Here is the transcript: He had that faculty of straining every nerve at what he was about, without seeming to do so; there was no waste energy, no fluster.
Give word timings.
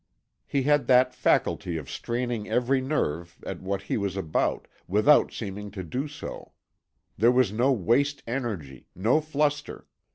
He 0.47 0.63
had 0.63 0.87
that 0.87 1.13
faculty 1.13 1.77
of 1.77 1.87
straining 1.87 2.49
every 2.49 2.81
nerve 2.81 3.37
at 3.45 3.61
what 3.61 3.83
he 3.83 3.97
was 3.97 4.17
about, 4.17 4.67
without 4.87 5.31
seeming 5.31 5.69
to 5.77 5.83
do 5.83 6.07
so; 6.07 6.53
there 7.19 7.29
was 7.31 7.51
no 7.53 7.71
waste 7.71 8.23
energy, 8.25 8.87
no 8.95 9.21
fluster. 9.21 9.85